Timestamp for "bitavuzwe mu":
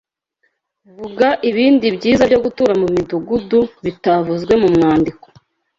3.85-4.69